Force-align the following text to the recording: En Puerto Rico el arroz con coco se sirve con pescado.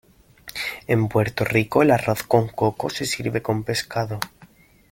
En 0.87 1.09
Puerto 1.09 1.45
Rico 1.45 1.83
el 1.83 1.91
arroz 1.91 2.23
con 2.23 2.47
coco 2.47 2.89
se 2.89 3.05
sirve 3.05 3.43
con 3.43 3.63
pescado. 3.63 4.19